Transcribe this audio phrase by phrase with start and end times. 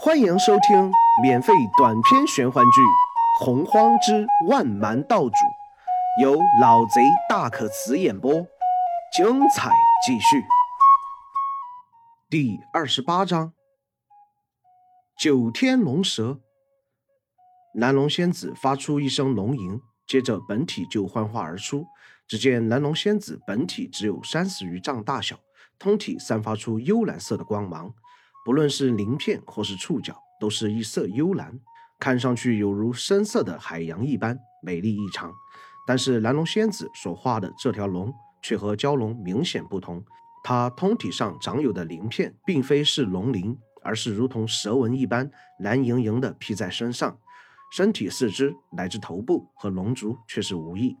[0.00, 2.80] 欢迎收听免费短篇玄幻剧
[3.44, 5.30] 《洪荒之万蛮道主》，
[6.22, 8.32] 由老贼大可辞演播，
[9.12, 9.72] 精彩
[10.06, 10.44] 继续。
[12.30, 13.52] 第二十八章：
[15.18, 16.38] 九天龙蛇。
[17.74, 21.84] 南龙仙子发出一声龙吟，接着本体就幻化而出。
[22.28, 25.40] 只见南龙仙子本体只有三十余丈大小，
[25.76, 27.92] 通体散发出幽蓝色的光芒。
[28.44, 31.58] 不论是鳞片或是触角，都是一色幽蓝，
[31.98, 35.32] 看上去犹如深色的海洋一般，美丽异常。
[35.86, 40.04] 但是蓝龙仙子所画的这条龙却和蛟龙明显不同，
[40.44, 45.30] 它通体上长有的鳞片并非是龙鳞，而是如同蛇纹一般
[45.60, 47.18] 蓝莹莹的披在身上，
[47.72, 50.96] 身体、四肢乃至头部和龙足却是无异。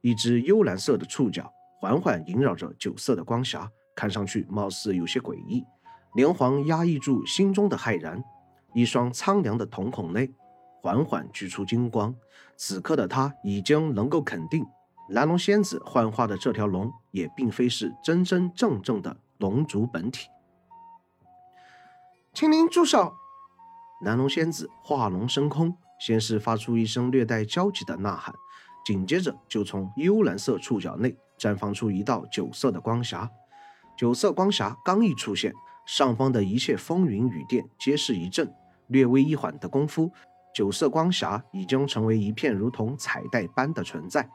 [0.00, 1.48] 一只幽蓝色的触角
[1.80, 5.64] 缓缓萦绕着九色的光霞，看上去貌似有些诡异。
[6.14, 8.22] 连环压抑住心中的骇然，
[8.74, 10.30] 一双苍凉的瞳孔内
[10.80, 12.14] 缓缓聚出金光。
[12.56, 14.64] 此刻的他已经能够肯定，
[15.08, 20.28] 蓝龙仙子幻化的这条龙也并非是真真正正的龙族本体。
[22.32, 23.14] 请您住手！
[24.02, 28.34] 蓝龙仙子化龙升空，先是发出一声略带焦急的呐喊，
[28.84, 33.30] 紧接着就从幽蓝色触角内绽放出一道九色的光霞。
[33.96, 35.52] 九色光霞刚一出现，
[35.84, 38.52] 上方的一切风云雨电皆是一震，
[38.88, 40.10] 略微一缓的功夫，
[40.54, 44.28] 九色光霞已经成为一片如同彩带般的存在，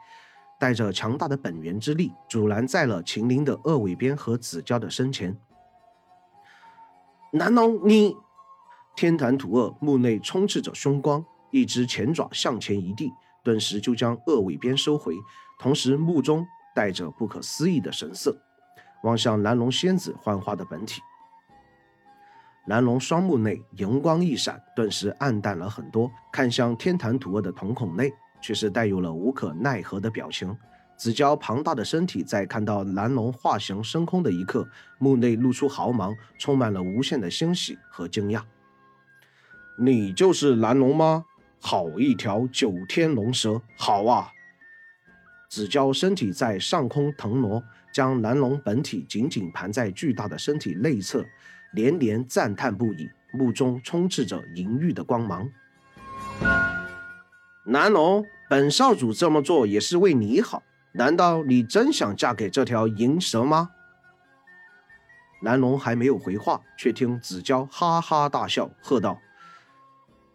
[0.58, 5.36] 带着强大的本源之力，阻拦在了秦陵的恶尾鞭和子蛟的身前。
[7.32, 8.16] 南龙，你！
[8.96, 13.12] 天坛土鳄目内充斥着凶光，一只前爪向前一递，
[13.44, 15.14] 顿时就将恶尾鞭收回，
[15.58, 18.36] 同时目中带着不可思议的神色，
[19.04, 21.00] 望向蓝龙仙子幻化的本体。
[22.68, 26.10] 蓝龙双目内荧光一闪，顿时暗淡了很多。
[26.30, 30.54] 看向天坛土鳄的瞳孔内，却是带有了无可奈何的表情。
[30.94, 38.42] 紫蛟庞大的身体在看到蓝龙化形升空的一刻，目内露出毫芒，充满了无限的欣喜和惊讶。
[39.80, 41.24] 你就是蓝龙吗？
[41.58, 44.30] 好一条九天龙蛇，好啊！
[45.48, 47.62] 紫蛟身体在上空腾挪，
[47.94, 51.24] 将蓝龙本体紧紧盘在巨大的身体内侧。
[51.72, 55.48] 连连赞叹不已，目中充斥着淫欲的光芒。
[57.64, 60.62] 南龙，本少主这么做也是为你好，
[60.92, 63.70] 难道你真想嫁给这条银蛇吗？
[65.42, 69.20] 南龙还没有回话，却听紫娇哈哈大笑，喝道：“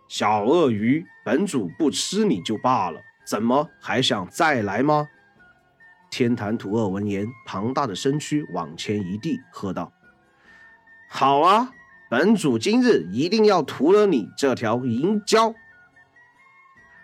[0.08, 5.10] 小鳄鱼，本主不吃你就罢了，怎么还想再来吗？”
[6.10, 9.92] 天坛土鳄闻言，庞大的身躯往前一递，喝道。
[11.16, 11.72] 好啊，
[12.10, 15.54] 本主今日一定要屠了你这条银蛟！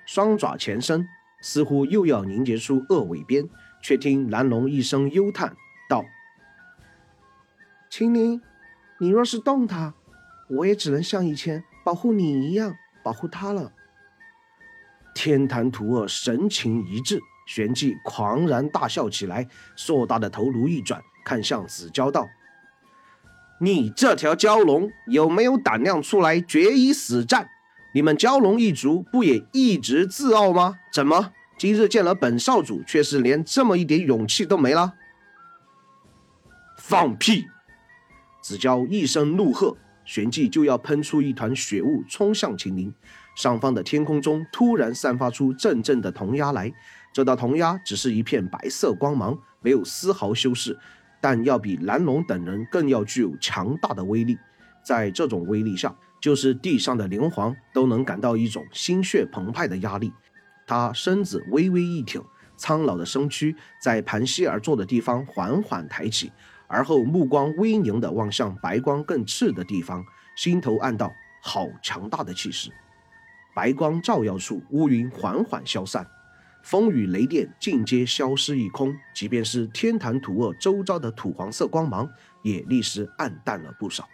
[0.04, 1.08] 双爪前伸，
[1.42, 3.48] 似乎又要凝结出恶尾鞭，
[3.84, 5.56] 却听蓝龙一声幽叹
[5.88, 6.04] 道
[7.92, 8.42] ：“青灵，
[8.98, 9.94] 你若是动它，
[10.50, 13.72] 我也只能像以前保护你一样保护它了。”
[15.14, 22.28] 天坛土鳄神情一滞，旋即狂然大笑起来，硕大的头颅一转，看向紫蛟道。
[23.62, 27.50] 你这条蛟龙有没有胆量出来决一死战？
[27.94, 30.78] 你们蛟龙一族不也一直自傲吗？
[30.94, 34.94] 怎么今日见了本少主，却是连这么一点勇气都没了？
[36.78, 37.48] 放屁！
[38.42, 39.76] 子蛟一声怒喝，
[40.06, 42.94] 旋即就要喷出一团血雾，冲向秦陵。
[43.36, 46.72] 上方的天空中突然散发出阵阵的铜鸦来，
[47.12, 50.78] 这道铜鸦只是一片白色光芒，没有丝毫修饰。
[51.22, 54.38] 但要比蓝龙等人更要具有强大的威力，
[54.84, 60.14] 在这种威力下，就是地上的灵皇都能感到一种心血澎湃的压力。
[60.66, 62.24] 他身子微微一挺，
[62.56, 66.32] 苍老的身躯在盘膝而坐的地方缓缓抬起，
[66.68, 70.06] 而后目光微凝地望向白光更炽的地方，
[70.36, 72.70] 心头暗道：好强大的气势！
[73.56, 76.08] 白光照耀处，乌云缓缓消散。
[76.62, 82.08] 风雨雷电尽皆消失一空，即便是天坛土鳄周遭的土黄色光芒
[82.44, 84.08] 也立时暗淡了不少。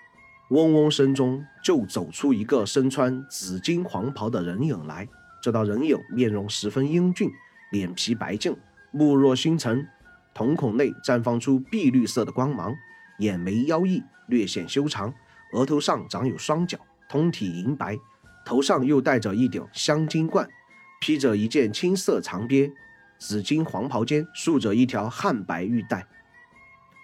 [0.51, 5.07] 嗡嗡声中，就走出一个身穿紫金黄袍的人影来。
[5.41, 7.29] 这道人影面容十分英俊，
[7.71, 8.55] 脸皮白净，
[8.91, 9.87] 目若星辰，
[10.33, 12.75] 瞳孔内绽放出碧绿色的光芒，
[13.19, 15.13] 眼眉妖异，略显修长，
[15.53, 16.77] 额头上长有双角，
[17.09, 17.97] 通体银白，
[18.45, 20.47] 头上又戴着一顶镶金冠。
[21.05, 22.73] 披着一件青色长鞭，
[23.19, 26.03] 紫金黄袍间束着一条汉白玉带。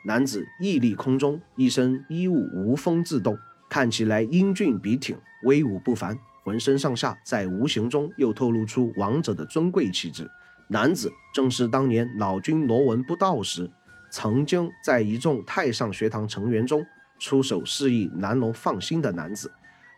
[0.07, 3.37] 男子屹立空中，一身衣物无风自动，
[3.69, 10.27] 看起来英俊笔挺，威武不凡，浑身上下在无形中又透露出王者的尊贵气质。
[10.67, 13.69] 男子正是当年老君罗文不到时，
[14.09, 16.83] 曾经在一众太上学堂成员中
[17.19, 19.51] 出手示意南龙放心的男子。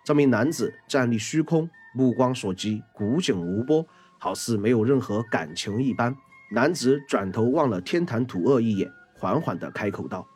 [0.04, 3.88] 这名男子站立虚空，目光所及，古井无波，
[4.20, 6.14] 好似没有任何感情一般。
[6.52, 10.28] 男子转头望了天坛土鳄一眼，缓缓地开口道：“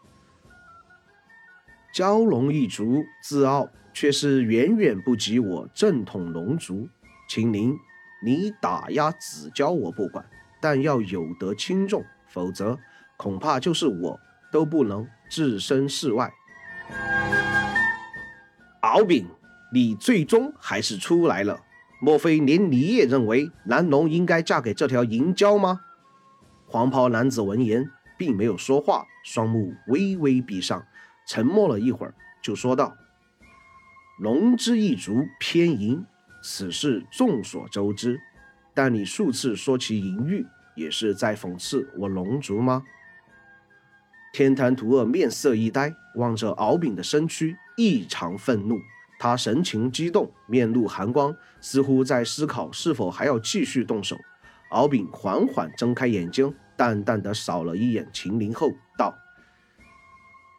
[1.93, 6.87] 蛟龙一族自傲，却是远远不及我正统龙族。
[7.27, 7.77] 秦陵，
[8.23, 10.25] 你打压子蛟我不管，
[10.61, 12.79] 但要有得轻重，否则
[13.17, 14.17] 恐怕就是我
[14.49, 16.31] 都不能置身事外。”
[18.79, 19.27] 敖丙。
[19.71, 21.61] 你最终还是出来了，
[21.99, 25.81] 莫非连你也认为蓝龙应该嫁给这条银蛟吗？
[26.65, 30.85] 黄袍男子闻言并没有说话，双目微微闭上，
[31.27, 32.95] 沉默了一会儿，就说道
[34.19, 36.05] ：“龙之一族偏淫，
[36.43, 38.19] 此事众所周知。
[38.73, 42.83] 但你数次说起淫欲，也是在讽刺我龙族吗？”
[44.33, 48.79] 天坛图二面色一呆，望着敖丙的身躯，异常愤怒。
[49.19, 54.15] 他神情激动，面露寒光，似乎在思考是否还要继续动手。
[54.69, 59.15] 敖丙缓缓睁开眼睛，淡淡的扫了一眼秦陵后，道：“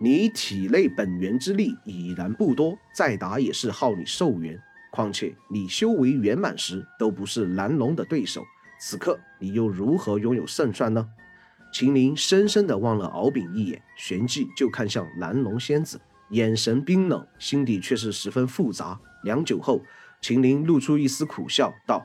[0.00, 4.58] 你体内本源之力已然不多，再打也是耗你寿元。
[4.90, 8.42] 况且你修为圆满时都不是蓝龙的对手，
[8.80, 11.06] 此刻你又如何拥有胜算呢？”
[11.70, 16.00] 秦陵深深的望了敖丙一眼，旋即就看向蓝龙仙子。
[16.30, 19.00] 眼神冰冷，心底却是十分复杂。
[19.22, 19.82] 良久后，
[20.20, 22.04] 秦陵露出一丝苦笑，道：“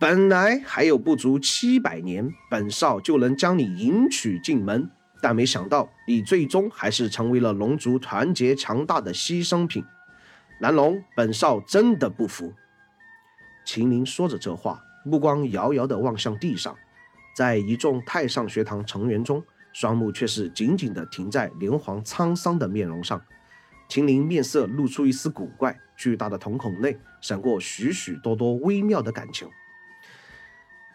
[0.00, 4.90] 本来还有不足七百年，本少就能将你迎娶进门，
[5.22, 9.84] 但没想到你最终还是成为了龙族团结强大的牺牲品。
[10.60, 12.52] 蓝龙，本少真的不服。”
[13.64, 16.76] 秦陵说着这话，目光遥遥地望向地上，
[17.36, 19.44] 在一众太上学堂成员中。
[19.80, 23.22] 双目却是紧紧地停在连皇沧桑的面容上，
[23.88, 29.48] 秦林面色露出一丝古怪，巨大的瞳孔内闪过许许多多微妙的感情。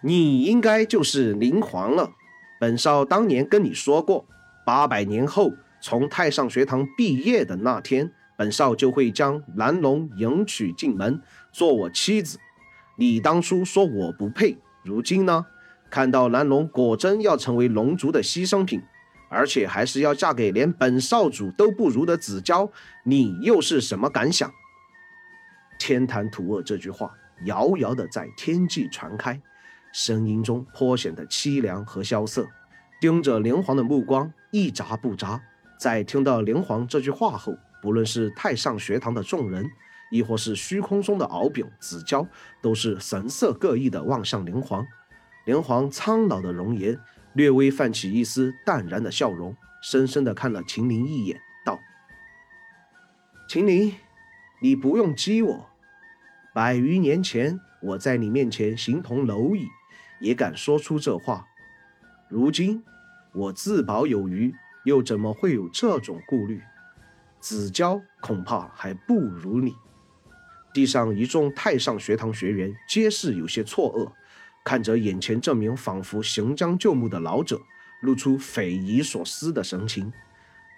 [0.01, 2.12] 你应该就是灵皇了。
[2.59, 4.25] 本少当年跟你说过，
[4.65, 11.21] 八百年后从太上学堂毕业的那天，本少就会将蓝龙迎娶进门，
[11.53, 12.38] 做我妻子。
[12.97, 15.45] 你当初说我不配，如今呢？
[15.94, 18.81] 看到蓝龙果真要成为龙族的牺牲品，
[19.30, 22.68] 而且还是要嫁给连本少主都不如的子娇，
[23.04, 24.51] 你又是什么感想？
[25.78, 27.13] 天坛土恶这句话
[27.45, 29.40] 遥遥的在天际传开，
[29.92, 32.48] 声音中颇显得凄凉和萧瑟。
[33.00, 35.39] 盯着灵皇的目光一眨不眨。
[35.80, 39.69] 在听到灵皇这句话后，不论是太上学堂的众人，
[40.10, 42.28] 亦或是虚空中的敖丙、子娇，
[42.63, 44.84] 都是神色各异的望向灵皇。
[45.45, 47.00] 连皇苍老的容颜
[47.34, 51.80] 略微泛起一丝淡然的笑容，深深地看了秦陵一眼，道
[53.50, 53.94] ：“秦陵，
[54.62, 55.69] 你不用激我。
[56.54, 59.68] 百余年前，我在你面前形同蝼蚁，
[60.19, 61.48] 也敢说出这话。
[62.30, 62.84] 如今，
[63.34, 64.54] 我自保有余，
[64.86, 66.62] 又怎么会有这种顾虑？
[67.39, 69.75] 子娇恐怕还不如你。”
[70.74, 74.12] 地上一众太上学堂学员皆是有些错愕。
[74.63, 77.62] 看着眼前这名仿佛行将就木的老者，
[78.01, 80.12] 露出匪夷所思的神情。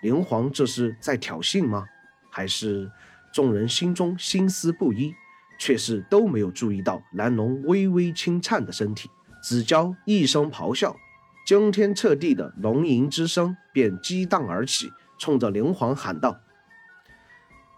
[0.01, 1.85] 灵皇这是在挑衅吗？
[2.29, 2.91] 还是
[3.33, 5.13] 众人心中心思不一，
[5.57, 9.09] 却是都没有注意到蓝龙微微轻颤的身体。
[9.41, 10.95] 子娇一声咆哮，
[11.45, 16.39] 惊天彻地的龙吟之声便激荡而起，冲着灵皇喊道：“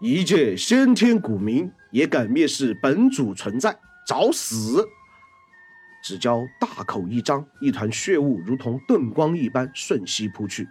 [0.00, 4.84] 一介先天古民也敢蔑视本主存在，找死！”
[6.02, 10.68] 只教大口一张，一团血雾如同遁光一般瞬息扑去。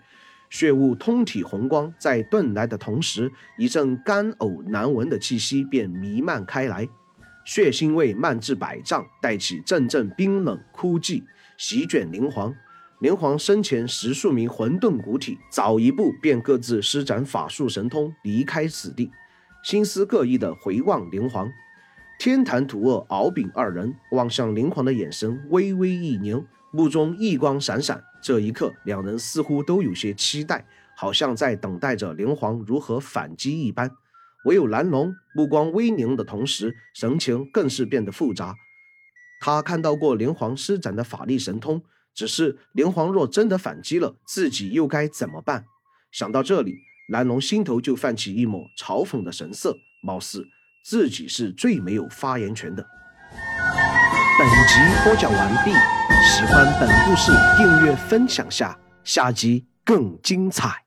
[0.49, 6.87] 血雾通体红光，在遁来的同时，一阵干呕难闻的气息便弥漫开来，
[7.45, 11.23] 血腥味漫至百丈，带起阵阵冰冷枯寂，
[11.57, 12.55] 席卷灵皇。
[12.99, 19.11] 灵皇身前十数名混沌骨体，早一步便各自施展法术神通离开此地，
[19.63, 21.51] 心思各异的回望灵皇。
[22.19, 28.03] 天坛土恶敖丙二人望向灵皇的眼神微微一凝，目中异光闪闪。
[28.23, 33.91] 这一刻，两人似乎都有些期待，好像在等待着灵皇如何反击一般。
[34.45, 38.55] 唯有蓝龙目光微凝的同时，神情更是变得复杂。
[39.39, 41.83] 他看到过灵皇施展的法力神通，
[42.15, 45.65] 只是灵皇若真的反击了，自己又该怎么办？
[46.11, 50.47] 想到这里，蓝龙心头就泛起一抹嘲讽的神色，貌似
[50.87, 52.81] 自己是最没有发言权的。
[54.39, 55.71] 本集播讲完毕，
[56.23, 60.86] 喜欢本故事，订阅分享下，下集更精彩。